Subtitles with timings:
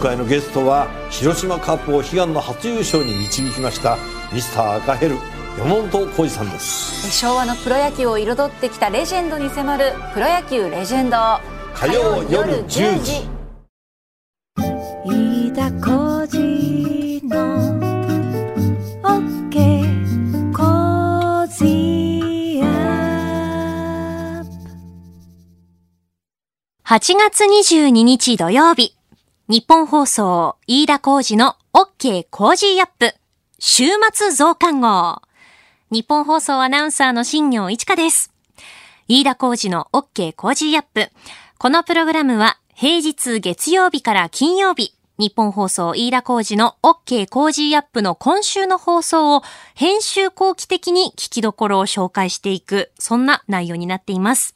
[0.00, 3.98] 回のゲストは広島カープを悲願の初優勝に導きました
[4.32, 5.16] ミスター赤ヘル
[5.58, 7.10] 山本浩二さんです。
[7.10, 11.16] 昭和のプロ野球を彩ってきたレジェンドに迫る「プロ野球レジェンド」
[11.74, 13.28] 火曜夜10時。
[15.04, 17.58] 飯田浩司の
[19.02, 21.64] OK Cozy
[22.62, 24.50] up。
[26.84, 28.94] 8月22日土曜日、
[29.50, 33.12] ニッポン放送飯田浩司の OK Cozy up
[33.58, 33.82] 週
[34.12, 35.22] 末増刊号。
[35.90, 38.32] ニッポン放送アナウンサーの新行市佳です。
[39.08, 41.10] 飯田浩司の OK Cozy up。
[41.58, 49.42] このプログラムは平日月曜日から金曜日、日本放送飯田浩二の OK コージーアップの今週の放送を
[49.74, 54.54] 編集後期的に聞きどころを紹介していく、そんな内容になっています。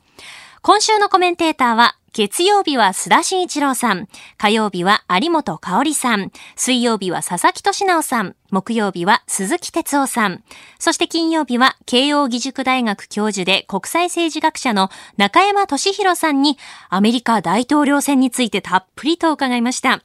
[0.66, 10.42] 今週のコメンテーターは、月曜日は須田慎一郎さん、火曜日は有本香里さん、水曜日は佐々木俊直さん、木曜日は鈴木哲夫さん、
[10.78, 14.88] そして金曜日は慶応義塾大学教授で国際政治学者の
[15.18, 16.56] 中山俊弘さんに
[16.88, 20.02] アメリカ大統領選についてたっぷりと伺いました。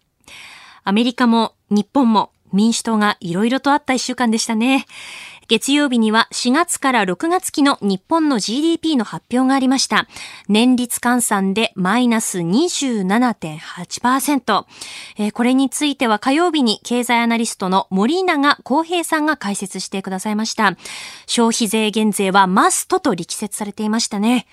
[0.84, 4.86] アメリカも日本も民主党がいろいろとあった一週間でしたね。
[5.50, 10.08] 月曜日には4月から6月期の日本の GDP の発表がありました。
[10.48, 14.66] 年率換算でマイナス27.8%。
[15.18, 20.78] えーこれについては火曜日に経済アナリストの森永康平さんが解説してくださいました。
[21.26, 24.46] 消費税減税はマストと力説されていましたね。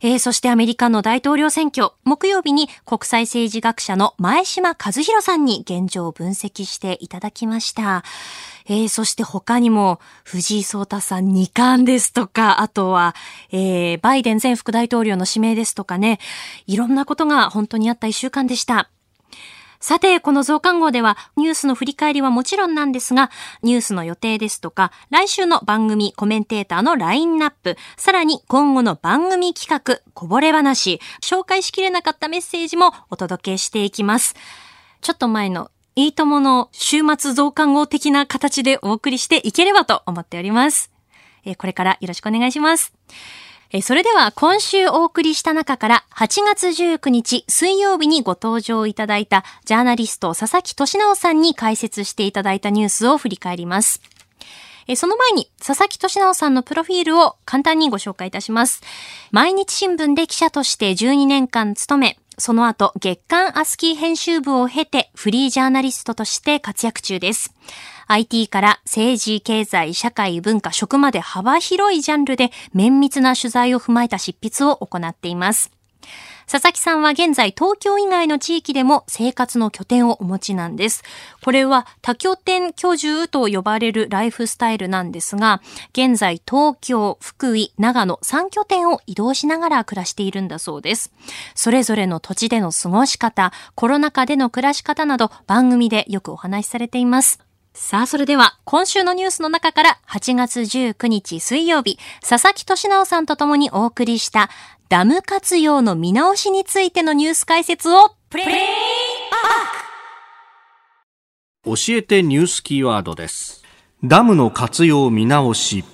[0.00, 8.04] えーそしてアメリカの大統領選挙、木曜日に国際政治学者の前島和弘さんに現状を分析していただきました。
[8.66, 13.14] えーそして他にも藤井聡太さん2冠ですとか、あとは、
[13.50, 16.18] えーバイデン前副大統領の指名ですとかね、
[16.66, 18.90] いろんなことが本当にあった1週間でした。
[19.84, 23.30] さて、この増刊号ではニュースの振り返りはもちろんなんですが、
[23.62, 34.34] ニュースの予定ですとか、来週の番組コメンテーターのラインナップ、さらに今後の番組企画、こぼれ話、紹介しきれなかったメッセージもお届けしていきます。
[35.02, 40.90] ちょっと前のいいともの週末増刊号的な形でお送りしていければと思っております。
[41.58, 42.94] これからよろしくお願いします。
[43.76, 54.00] えそれでは今週お送りした中から8月19日水曜日にご登場いただいたジャーナリスト佐々木俊直さんに解説していただいたニュースを振り返ります。
[54.94, 58.82] その前に、佐々木俊直さんのプロフィールを簡単にご紹介いたします。
[59.32, 67.54] 毎日新聞で記者として12年間勤め、その後、月刊アスキー編集部を経て、フリージャーナリストとして活躍中です。
[68.06, 75.73] IT から政治、経済、社会、文化、食まで幅広いジャンルで綿密な取材を踏まえた執筆を行っています。
[76.46, 81.02] 佐々木さんは現在東京以外の地域でも生活の拠点をお持ちなんです。
[81.42, 85.62] これは多拠点居住と呼ばれるライフスタイルなんですが、
[85.92, 91.12] 現在東京、福井、長野3拠点を移動しながら暮らしているんだそうです。
[91.54, 97.43] それぞれの土地での過ごし方、コロナ禍での暮らし方など番組でよくお話しされています。
[97.76, 104.48] さあ、それでは、今週のニュースの中から、8月19日水曜日、佐々木俊直さんと共にお送りした、
[104.88, 108.56] ダム活用の見直しについてのニュース解説を、プレイバッ
[111.64, 111.76] ク!
[111.76, 113.64] 教えてニュースキーワードです。
[114.04, 115.84] ダムの活用見直し。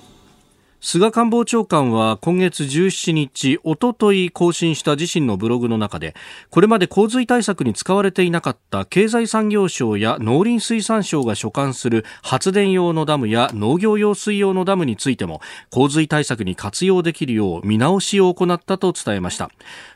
[0.82, 6.14] 菅官房長官は今月17日、おととい更新した自身のブログの中で、
[6.48, 19.50] これまで洪水対策に使われていなかった経済産業省や農林水産省が所管する発電用のダムや農業用水用のダムについても、洪水対策に活用できるよう見直しを行ったと伝えました。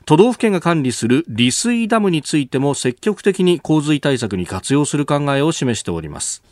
[0.04, 6.42] 都道府県が管理する利水ダムについても積極的に洪水対策に活用する考えを示しております。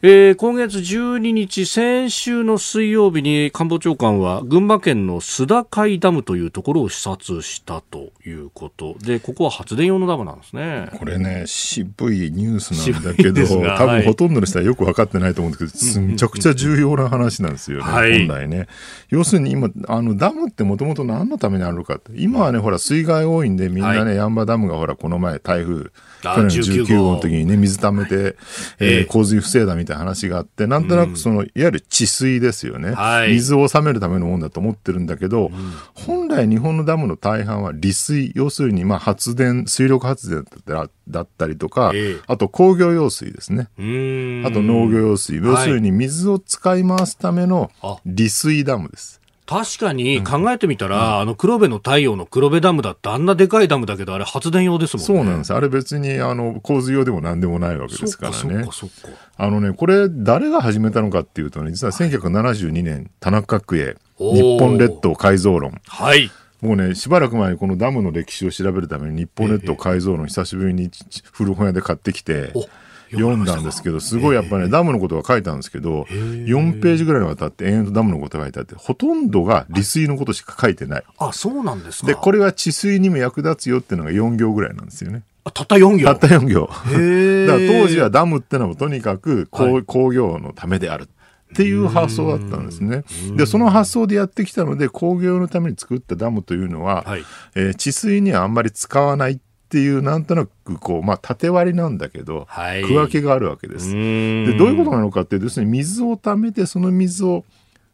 [0.00, 10.88] えー今月12日、先週の水曜日に官房長官は群馬県の須田海ダムというところを視察したということで、ここは発電用のダムなんですね。
[10.96, 13.42] これね、渋いニュースなんだけど、
[13.76, 18.68] 多分ほとんどの人はよく分かってないと思うんですけど、めちゃくちゃ重要な話なんですよね、はい本来ね。
[19.08, 22.12] 要するに今、あの、ダムってもともと何のためにあるのかって。
[22.14, 25.90] 今はね、ほら、水害多いんで、みんなね、はヤンバダムがほら、この前、台風、あ
[26.22, 28.36] 去年の19 19号の時にね、水溜めて、ええ
[28.80, 29.00] え。
[29.02, 32.92] ー洪水防いだみたいな話があって、なんとなくその、いわゆる治水ですよね。
[32.92, 33.32] はい。
[33.32, 35.50] 水を収めるためのもんだと思ってるんだけど、
[35.94, 42.20] 本来日本のダムの大半は利水、要するにまあ発電、水力発電だっただったりとか、ええ。
[42.26, 43.68] あと工業用水ですね。
[43.78, 44.46] うーん。
[44.46, 45.36] あと農業用水。
[45.36, 47.98] 要するに水を使い回すためのあ。
[48.04, 49.17] 利水ダムです。
[49.48, 55.06] 確かに考えてみたら、あの黒部の太陽の黒部ダムだってあんなでかいダムだけど、あれ発電用ですもんね。
[55.06, 55.54] そうなんです。
[55.54, 58.72] あれ別に、あの、洪水用でも何でもないわけですからねそっか。
[58.72, 59.18] そっかそっか。
[59.38, 65.80] あのね、これ、誰が始めたのかっていうとね、実は1972年、田中角栄、日本列島改造論。
[65.86, 66.30] はい。
[66.60, 70.90] もうね、しばらく前にこのダムの歴史を調べるために日本列島改造論久しぶりに
[71.32, 72.66] 古本屋で買ってきてお、
[73.10, 81.04] 読んだんですけど、すごいやっぱね、ダムのことが書いたんですけど、4ページぐらいにわたって延々とダムのことが書いてあって、ほとんどが利水のことしか書いてない。
[81.18, 82.06] あ、そうなんですか。
[82.06, 85.22] で、これは治水にも役立つよっていうのが4行ぐらいなんですよね。
[85.44, 86.04] あたった4行。
[86.04, 86.70] たった4行。
[86.92, 91.08] へ だから当時はは、ダムってのはとにかく工,、工業のためである
[91.52, 93.04] っていう発想だったんですね。
[93.36, 97.24] で、その発想でやってきたので工業のために作ったダムというのは、はい
[97.54, 103.92] えー治水にはあんまり使わないっていうなんとなくこう、まあ、縦割りなんだけど、はい区分けがあるわけです。
[103.92, 107.44] ででどういうことなのかっていうと要するに水を溜めてその水を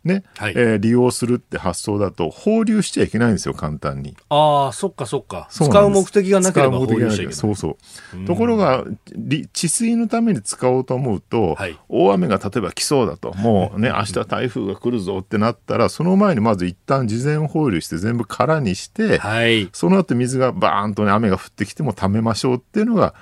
[0.04, 4.16] ね、はいえー利用するって発想だと放流しちゃいけないんですよ簡単に。
[4.28, 5.48] ああ、そっかそっか。
[5.50, 7.32] 使う目的がなければ放流しちゃいけない。
[7.34, 7.78] そうそ
[8.14, 8.26] う。
[8.26, 8.84] ところが、
[9.16, 19.68] り治水のために使おうと思うと、はい大雨が例えば来そうだと、もうね、明日台風が来るぞってなったら、その前にまず一旦事前放流して全部空にして、はい。
[19.72, 23.14] その後水がバーンとね、雨が降ってきても溜めましょうっていうのが、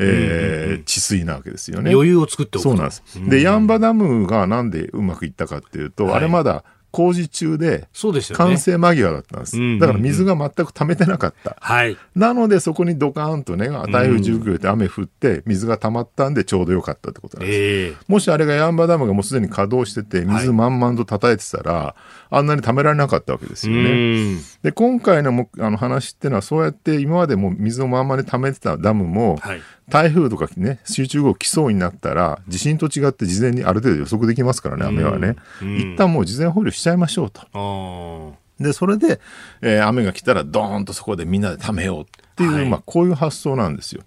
[0.00, 1.92] えー治水なわけですよね。
[1.92, 3.02] 余裕を作っておくとそうなんです。
[3.28, 7.88] で、ヤンバダムがなんでうまくいったかっていうと、はいあれまだ工事中で。
[8.34, 9.78] 完成間際だったんです。
[9.78, 11.56] だから水が全く溜めてなかった。
[11.60, 11.96] はい。
[12.14, 17.58] なのでそこにドカーンとね、台風19号で雨降って水が溜まったんでちょうどよかったってことなんです。
[17.58, 21.94] ええもしあれがヤンバダムがもうすでに稼働してて水満々と叩いてたら、
[22.30, 23.90] あんなに溜められなかったわけですよね。
[23.90, 23.94] う
[24.36, 29.60] んで、今回のもあの話っていうのはそうやって今までもう水をまんまに溜めてたダムも、はい。
[29.88, 35.34] 台風とかね、集中豪雨来そうになったら、地震と違って事前にある程度予測できますからね、雨はね。
[35.60, 37.42] うん一旦もう事前放流しちゃいましょうと。
[37.52, 39.20] あで、それで、
[39.62, 42.04] えー雨が来たらドーンとそこでみんなで貯めようっ
[42.36, 44.02] ていう、はいまあこういう発想なんですよ。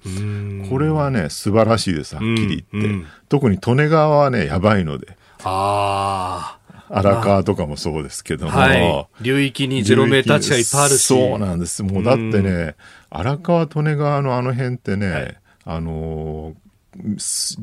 [0.70, 3.08] これはね、素晴らしいです、はっきり言って。
[3.28, 5.18] 特に利根川はね、やばいので。
[5.44, 6.58] あ
[6.90, 8.52] 荒川とかもそうですけどあ。
[8.52, 8.58] も。
[8.58, 9.08] はい。
[9.22, 11.04] 流域にゼロメーター地がいっぱいあるし。
[11.04, 11.84] そうなんです。
[11.84, 12.76] もうだってね、
[13.10, 16.63] 荒川利根川のあの辺ってね、はいあのーす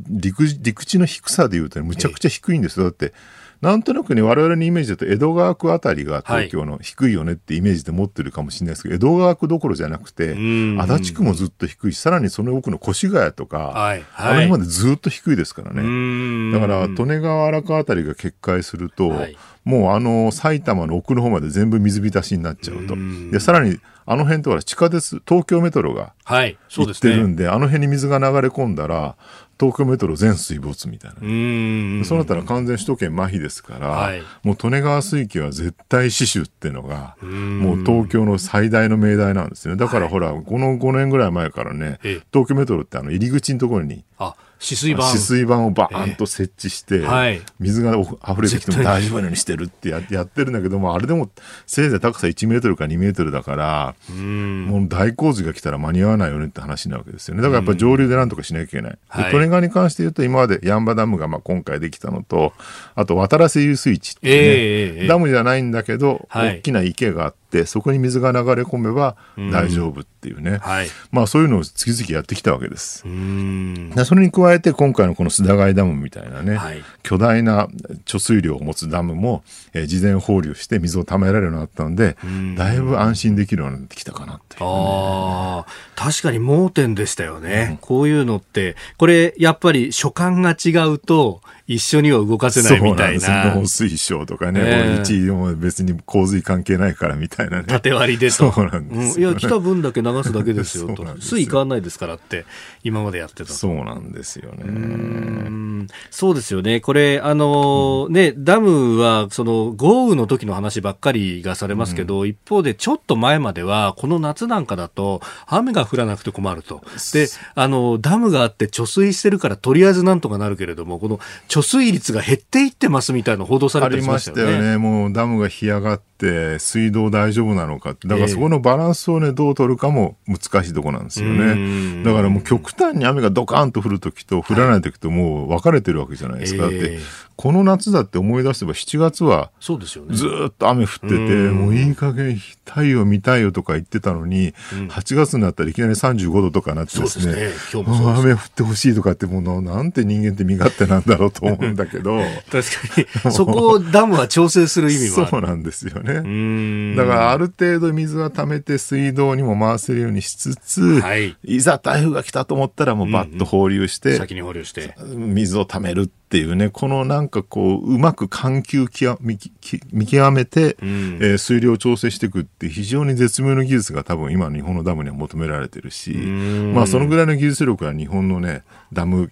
[0.08, 2.86] 陸陸地の低さでいうとねむちゃくちゃ低いんですよ。
[2.86, 3.12] だって、
[3.60, 14.04] なんとなくね、我々のイメージだと江戸川区あたりが東京の低いよねってイメージで持ってるかもしれないですけど、江戸川区どころじゃなくて、ん足立区もずっと低いし、さらにその奥の越谷とか、はい。
[14.16, 14.46] あのはい。
[14.46, 15.82] 辺までずっと低いですからね。
[15.82, 22.94] ねだから、利根川荒川あたりが決壊すると、はいもうあの埼玉の奥の方まで全部水浸しになっちゃうと。
[22.94, 23.78] うんで、さらに
[24.10, 26.58] あの辺とか地下鉄、東京メトロがはい。
[26.68, 26.90] そう行。
[26.90, 29.14] ってるんで、あの辺に水が流れ込んだら、
[29.60, 31.16] 東京メトロ全水没みたいな。
[31.20, 32.02] うん。
[32.06, 39.78] そうなったら完全首都圏麻痺ですから、はいもう利根川水系は絶対死守っていうのが、んもう東京の最大の命題なんですよね。
[39.78, 45.02] だからほら、この5年ぐらい前からねええ、東京メトロってあの入り口のところに、あ、止水板。
[45.04, 51.30] 止水板をバーンと設置して、はい水が溢れてきても大丈夫なようにしてるってややってるんだけども、あれでも
[51.66, 54.66] せいぜい高さ1メートルか2メートルだから、うん。
[54.66, 57.42] もう大洪水が来たら間に合わないよねって話なわけですよね。
[57.42, 58.98] だからやっぱり上流でなんとかしなきゃいけない。
[59.08, 62.52] はいで、利根川に関して言うと今までヤンバダムがまあ今回できたのと、
[62.94, 65.06] あと渡良瀬遊水地ってね、ええええ。
[65.06, 66.58] ダムじゃないんだけど、はい。
[66.58, 70.58] 大きな池があって、そこに水が流れ込めば大丈夫っていうね。
[70.62, 70.88] はい。
[71.10, 73.04] まあそういうのを次々やってきたわけです。
[73.04, 73.90] うん。
[73.90, 77.66] でそれに加えて今回のこの須田貝ダムみたいなね、はい巨大な
[78.04, 79.42] 貯水量を持つダムも、
[79.74, 82.16] えー事前放流して水を貯められるようになったので、
[82.56, 87.78] だいぶ安心できるようになってきたかなっていう、ああ、確かに盲点でしたよね。
[87.80, 91.40] こういうのって、これ、やっぱり所感が違うと、
[91.72, 93.60] 一緒には動かせないみたいそうなんな。
[93.60, 97.64] です農水省とかね、ねえもう一位も別に洪水関係ないからみたいなね。
[97.68, 98.50] 縦割りでと。
[98.50, 101.16] そうなんですよねうんいや、来た分だけ流すだけですよとそうなん。
[101.16, 102.44] ですよ水位変わんないですからって、
[102.82, 103.52] 今までやってたと。
[103.52, 104.64] そうなんですよね。
[104.64, 106.80] うんそうですよね。
[106.80, 116.82] これ、あのね、ダムは、その、豪雨の時の話ばっかりがされますけど、一方で、ちょっと前までは、この夏なんかだと、雨が降らなくて困ると。
[117.12, 124.72] で、あの、ダムがあって貯水してるから、とりあえずなんとかなるけれども、この貯水率が減っていってますみたいな報道されあたりしまりましたよね。
[124.72, 124.78] ね。
[124.78, 128.06] もうダムが干上がって、水道大丈夫なのかって。
[128.08, 132.04] だからええそこのバランスをね、どう取るかも難しいとこなんですようんね。
[132.04, 136.62] だからもう極端に雨がドカーンと降るときと降らないときともう分かれてるわけじゃないですか。
[136.62, 137.00] だってええ、
[137.36, 140.14] この夏だって思い出せば7月はそうですよね。
[140.14, 141.18] ずーっと雨降ってて、う
[141.52, 142.36] んもういい加減
[142.66, 144.52] 太陽見たいよとか言ってたのに、
[144.90, 152.20] 8月になったらいきなり35度とかなってですね、すね雨降ってほしいとかってもうななんて人間って身勝手なんだろうと思うんだけど。
[152.50, 153.32] 確かに。
[153.32, 155.26] そこをダムは調整する意味もある。
[155.30, 156.14] そうなんですよね。
[156.14, 161.36] うんだからある程度水は溜めて水道にも回せるようにしつつ、はい。
[161.44, 164.94] いざ台風が来たと思ったらもうバッと放流して、先に放流して。
[165.14, 169.50] 水を溜めるっていうね、このなんかこう、うまく緩急きわ見き
[169.92, 179.30] 見極めて、んえー水量を調整していくって非常に絶妙な技術が多分今の日本のダムには求められてるし、んまあそのぐらいの技術力は日本のね、ダム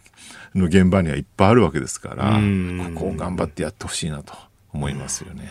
[0.55, 4.35] の現場にはいっぱいあるわけですから、うんここを頑張ってやってほしいなと
[4.73, 5.49] 思いますよね。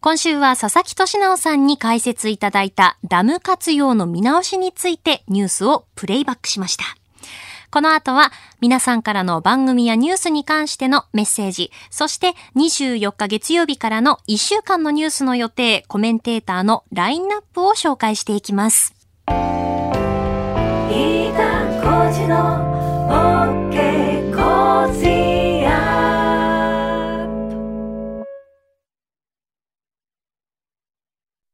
[0.00, 7.01] 今週は佐々木俊直さんに解説いただいたダム活用の見直しについてニュースをプレイバックしました。
[7.72, 18.94] この後は皆さんからの番組やニュースに関してのメッセージ、そして24日月曜日からの1週間のニュースの予定、コメンテーターのラインナップを紹介していきます。
[19.26, 19.32] 飯
[21.32, 21.42] 田
[21.80, 22.36] 浩司の
[23.08, 25.70] OK コージーア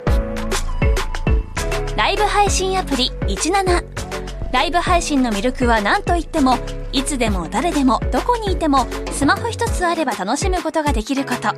[0.02, 3.84] ップライブ配信アプリ17
[4.52, 6.56] ライブ配信の魅力は何といっても
[6.92, 11.54] いつでも誰でもどこにいてもスマホ一つあれば楽しむことができること。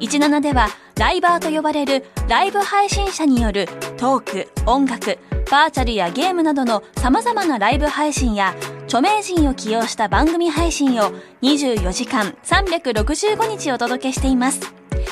[0.00, 5.18] 17ではライバーと呼ばれるライブ配信者によるトーク音楽
[5.50, 11.10] バーチャルやゲームなどの様々なライブ配信や著名人を起用した番組配信を
[11.42, 14.60] 24時間365日お届けしています。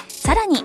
[0.09, 0.65] さらに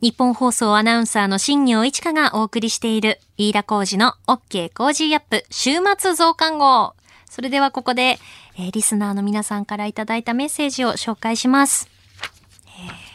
[0.00, 6.94] 日本放送アナウンサーの新業一華がお送りしている飯田浩二の OK 工事アップ週末増刊号。
[7.28, 8.18] それではここで、
[8.56, 11.88] えーリスナーの皆さんからいただいたメッセージを紹介します。
[12.78, 13.08] えー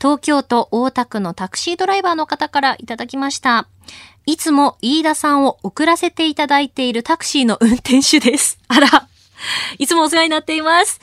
[0.00, 3.66] 東京都大田区のタクシードライバーの方からいただきました。
[4.26, 8.60] いつも飯田さんを送らせていただいているタクシーの運転手です。
[8.68, 9.08] あら、
[9.78, 11.00] いつもお世話になっています。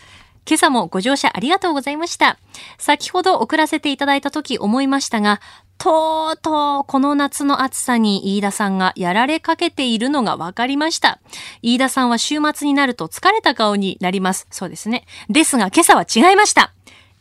[0.48, 2.38] 今朝もご乗車ありがとうございました。
[2.78, 5.42] 先ほど送らせていただいた時思いましたが、
[5.78, 11.20] とうとうこの夏の暑さに飯田さんがやられかけているのが分かりました。
[11.62, 14.48] 飯田さんは週末になると疲れた顔になります。
[14.52, 15.06] そうですね。
[15.30, 16.74] ですが今朝は違いました。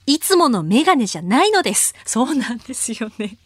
[0.07, 1.95] いつものメガネじゃないのです。
[2.05, 3.39] そうなんですよね。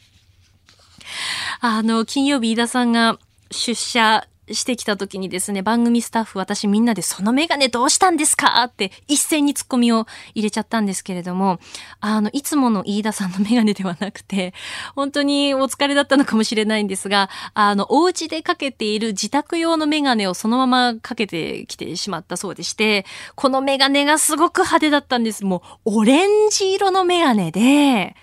[1.61, 3.19] あの、金曜日飯田さんが
[3.51, 8.63] 出社してきた時にですね、番組スタッフ私みんなでそのメガネどうしたんですか？
[8.65, 11.59] って一斉にツッコミを入れちゃったんですけれども、
[12.01, 14.55] あの、いつもの飯田さんのメガネではなくて、
[14.95, 25.45] 本当にお疲れだったのかもしれないんですが、あの、お家でかけている自宅用のメガネをそのままかけてきてしまったそうでして、このメガネがすごく派手だったんです。
[25.45, 28.17] もう、オレンジ色のメガネで、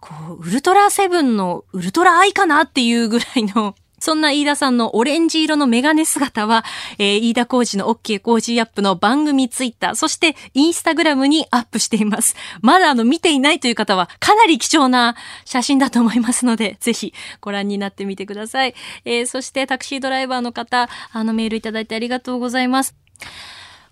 [0.00, 6.64] こう、ウルトラセブンのウルトラアイかなっていうぐらいの、そんな飯田さんのオレンジ色のメガネ姿は、
[6.98, 12.36] えー飯田浩二の OK 工事アップの番組ツイッター、そしてインスタグラムにアップしています。
[12.60, 18.74] まだあの見ていないという方はかなり貴重な写真だと思いますので、ぜひご覧になってみてください。
[19.04, 22.94] えーそしてタクシードライバーの方、あのメールいただいてありがとうございます。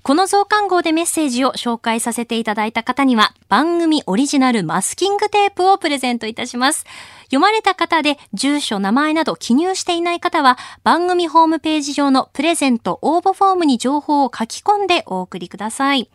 [0.07, 6.85] この増刊号でメッセージを紹介させていただいた方には、番組オリジナルマスキングテープをプレゼントいたします。
[7.23, 16.09] 読まれた方で住所、名前など記入していない方は、番組ホームページ上のプレゼント応募フォームに情報を書き込んでお送りください。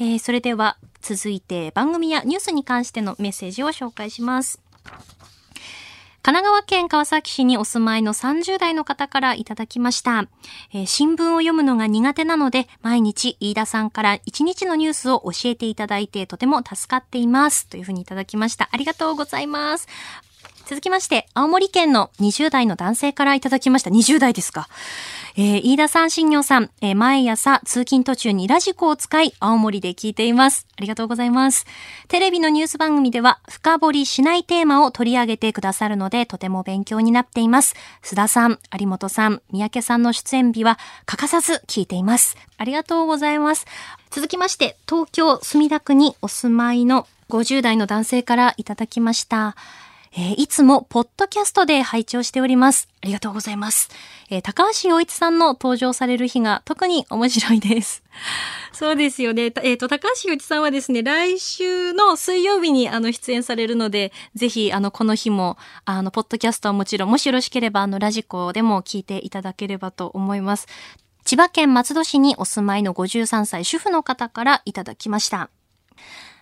[0.00, 4.60] えーそれでは、続いて番組やニュースに関してのメッセージを紹介します。
[6.22, 10.28] 神奈川県川崎市にお住まいの30代の方からいただきました。
[10.70, 17.66] えー新聞を読むのが苦手なので、毎日飯田さんから1日のニュースを教えていただいてとても助かっています。
[17.68, 18.68] というふうにいただきました。
[18.70, 19.88] ありがとうございます。
[20.66, 23.90] 続きまして、青森県の20代の男性からいただきました。
[23.90, 24.68] 20代ですか。
[25.36, 30.66] えー飯田さん、新業さん、えー毎朝通勤途中にラジコを使い、青森で聞いています。
[30.76, 31.66] ありがとうございます。
[32.08, 37.74] テレビのニュース番組では、深掘りしないテーマを取り上げてくださるので、とても勉強になっています。
[38.02, 42.36] 須田さん、有本さん、三宅さんの出演日は欠かさず聞いています。
[42.58, 43.66] ありがとうございます。
[44.10, 49.54] 続きまして、東京墨田区にお住まいの50代の男性からいただきました。
[50.12, 52.88] えーいつもポッドキャストで拝聴しております。
[53.00, 53.88] ありがとうございます。
[54.28, 58.02] えー高橋洋一さんの登場される日が特に面白いです。
[58.72, 59.52] そうですよね。
[59.62, 70.66] えっ、と、高橋洋一さんはですね、来週の水曜日にあの出演されるので、ぜひあのこの日もあのポッドキャストはもちろん、もしよろしければあのラジコでも聞いていただければと思います。
[71.24, 75.50] 千葉県松戸市にお住まいの53歳主婦の方からいただきました。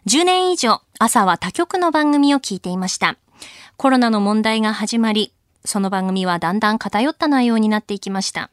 [0.07, 3.19] 10年以上、朝は他局の番組を聞いていました。
[3.77, 5.33] コロナの問題が始まり、
[5.65, 8.51] その番組はだんだん偏った内容になっていきました。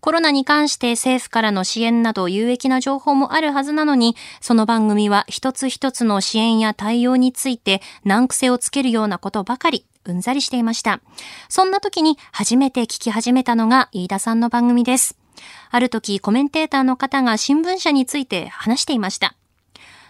[0.00, 11.00] コロナに関して政府からの支援など有益な情報もあるはずなのに、その番組は一つ一つの支援や対応について難癖をつけるようなことばかり、うんざりしていました。
[11.48, 15.16] そんな時に初めて聞き始めたのが飯田さんの番組です。
[15.70, 19.36] ある時コメンテーターの方が新聞社について話していました。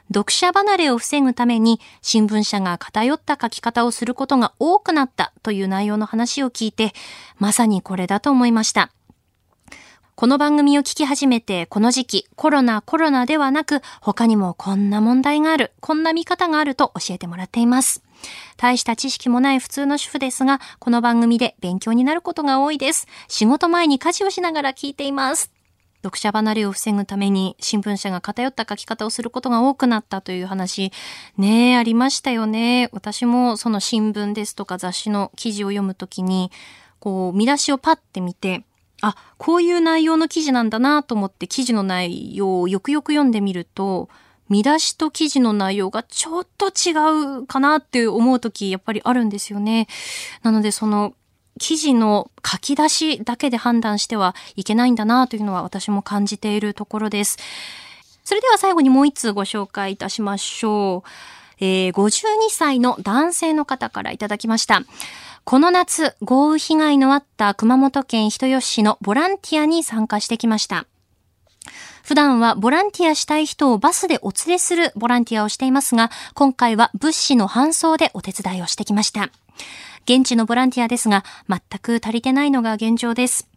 [0.08, 6.92] 読者離れを防ぐために新聞社が偏った書き方をすることが多くなったという内容の話を聞いて、
[7.38, 8.90] まさにこれだと思いました。
[10.14, 18.02] この番組を聞き始めて、この時期、コロナ、コロナではなく、他にもこんな問題がある、こんな見方があると教えてもらっています。
[18.56, 23.06] 大した知識もない普通の主婦ですが、この番組で勉強になることが多いです。
[23.26, 25.51] 仕事前に家事をしながら聞いています。
[26.02, 30.92] 読者離れを防ぐために新聞社が偏った書き方をすることが多くなったという話、
[31.38, 32.88] ねえ、ありましたよね。
[32.92, 36.50] 私もその新聞ですとか雑誌の記事を読むときに、
[36.98, 38.64] こう、見出しをパッて見て、
[39.00, 44.08] あ、こういう内容の記事なんだなと思って記事の内容をよくよく読んでみると、
[44.48, 46.92] 見出しと記事の内容がちょっと違
[47.40, 49.88] うかなって思うときやっぱりあるんですよね。
[50.42, 51.14] なのでその
[51.62, 57.38] 記事の書き出しだけで判断してはいけないんだなというのは私も感じているところです。
[58.24, 61.08] それでは最後にもう一通ご紹介いたしましょう。
[61.60, 64.82] えー、52歳の男性の方からいただきました。
[65.44, 70.86] この夏、豪雨被害のあった熊本県人吉市のボランティアに参加してきました。
[72.02, 79.30] 普段はボランティアしたい人をバスでお連れするボランティアをしていますが、今回は物資の搬送でお手伝いをしてきました。
[80.04, 83.48] 現地のボランティアですが、全く足りてないのが現状です。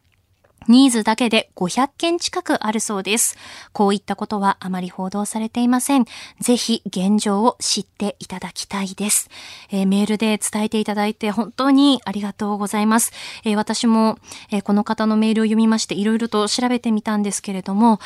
[0.68, 3.38] ニーズだけで500件近くあるそうです。
[3.72, 6.06] こういったことはあまり報道されていません。
[6.40, 9.30] ぜひ現状を知っていただきたいです。
[9.70, 13.12] えーメールで伝えていただいて本当にありがとうございます。
[13.44, 14.18] えー私も、
[14.52, 18.00] えーこの方のメールを読みましていろいろと調べてみたんですけれども、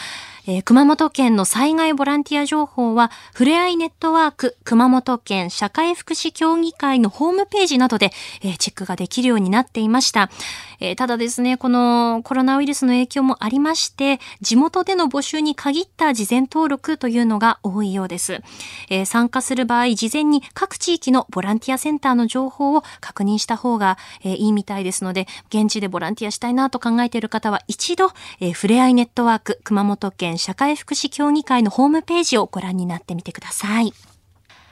[0.50, 10.32] えー熊本県の災害ボランティア情報は、ふれあいネットワーク熊本県社会福祉協議会のホームページなどで、えーチェックができるようになっていました。
[10.80, 18.42] えーただですね、このコロナウイルスの影響もありまして、地元での募集に限った事前登録というのが多いようです。
[18.90, 33.94] え参加する場合、事前に各地域のボランティアセンターの情報を確認した方が、えいいみたいですので、現地でボランティアしたいなと考えている方は一度、えふれあいネットワーク熊本県社会福祉協議会のホームページをご覧になってみてください。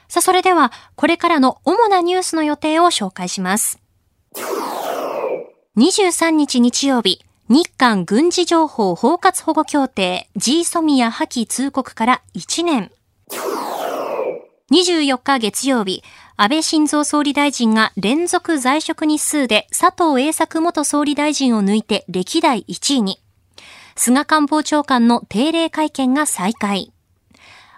[0.07, 3.79] さあ、それでは、これからの主なニュースの予定を紹介します。
[5.77, 12.91] 23日日曜日、日韓軍事情報包括保護協定 G ソミア破棄通告から1年。
[14.71, 16.03] 24日月曜日、
[16.35, 23.21] 安倍晋三総理大臣が連続在職日数で佐藤栄作元総理大臣を抜いて歴代1位に。
[23.97, 26.93] 菅官房長官の定例会見が再開。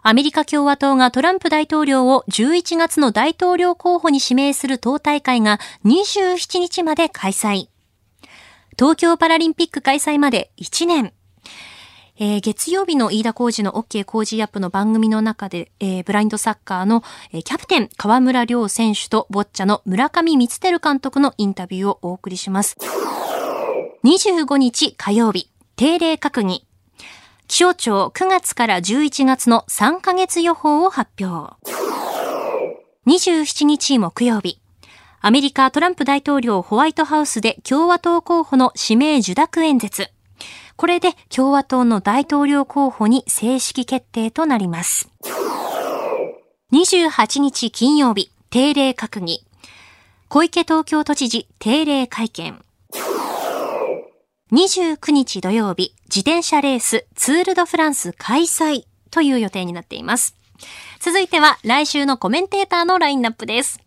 [0.02, 7.70] アメリカ共和党がトランプ大統領を11月の大統領候補に指名する党大会が27日まで開催。
[8.78, 11.14] 東京パラリンピック開催まで1年。
[12.22, 17.02] えー月曜日の飯田浩二の OK 工事アップの番組の中で、えーブラインドサッカーの、
[17.32, 22.76] えーキャプテン河村亮選手とボッチャの村上光輝監督のインタビューをお送りします。
[24.04, 26.68] 25日火曜日、定例閣議。
[27.48, 31.56] 気象庁9月から11月の3ヶ月予報を発表。
[33.08, 34.60] 27日木曜日、
[35.22, 40.10] アメリカトランプ大統領ホワイトハウスで共和党候補の指名受諾演説。
[40.76, 45.08] これで共和党の大統領候補に正式決定となります。
[46.74, 49.46] 28日金曜日、定例閣議。
[50.28, 52.62] 小池東京都知事定例会見。
[54.52, 60.36] 29日土曜日、自転車レースツールドフランス開催という予定になっています。
[61.00, 63.80] 続いては来週のコメンテーターのラインナップです。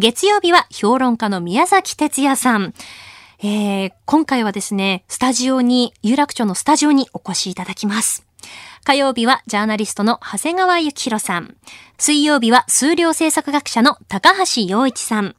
[0.00, 2.74] 月曜日は評論家の宮崎哲也さん。
[3.38, 8.26] えー、今回はですね、スタジオに、有楽町のスタジオにお越しいただきます。
[8.84, 11.56] 火曜日はジャーナリストの長谷川幸宏さん。
[11.98, 15.36] 水曜日は数量政策学者の高橋洋一さん。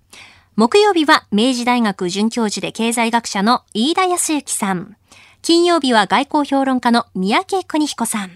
[0.57, 4.97] 木曜日は明治大学准教授で経済学者の飯田康之さん。
[5.43, 8.31] 金曜日は外交評論家の三宅邦彦さん。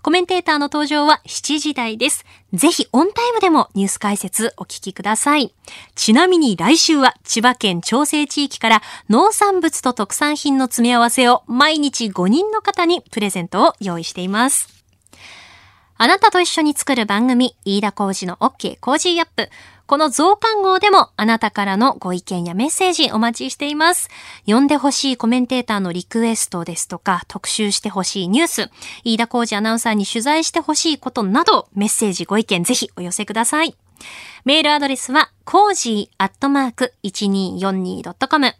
[0.00, 2.24] コメンテーターの登場は7時台です。
[2.52, 5.52] ぜひオンタイムでもニュース解説お聞きください。
[5.96, 14.79] ちなみに来週は千葉県調整地域から農産物と特産品の詰め合わせを毎日5人の方にプレゼントを用意しています。
[16.02, 19.50] あなたと一緒に作る番組、飯田浩司の OK Cozy up。
[19.84, 24.08] この増刊号でもあなたからのご意見やメッセージお待ちしています。
[24.46, 28.70] 読んでほしいコメンテーターのリクエストですとか、特集してほしいニュース、
[29.04, 33.76] 飯田浩司アナウンサーに取材してほしいことなど、メッセージご意見ぜひお寄せください。
[34.44, 38.54] メールアドレスは、 cozy アットマーク 1242.com。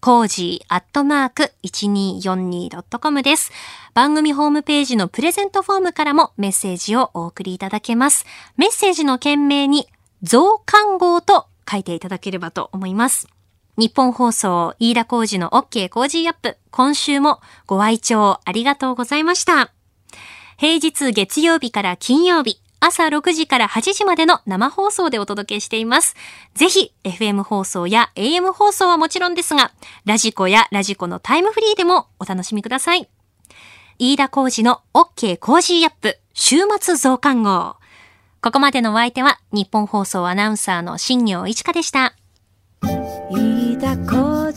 [0.00, 3.50] cozy アットマーク 1242.com です。
[3.94, 8.26] 番組ホームページのプレゼントフォームからもメッセージをお送りいただけます。
[8.56, 9.88] メッセージの件名に、
[10.22, 13.28] 増刊号と書いていただければと思います。
[13.78, 16.58] 日本放送、飯田浩二の OK 工事アップ。
[16.70, 19.72] 今週もご愛聴ありがとうございました。
[20.58, 26.16] 平日月曜日から金曜日、朝6時から8時までの生放送でお届けしています。
[26.54, 29.70] ぜひ、FM 放送や AM 放送はもちろんですが、
[30.04, 33.08] ラジコやラジコのタイムフリーでもお楽しみください。
[34.00, 37.76] 飯田浩二の OK 工事アップ、週末増刊号。
[38.42, 42.16] ここまでのお相手は、日本放送アナウンサーの新業一華でした。
[43.30, 44.52] 飯田浩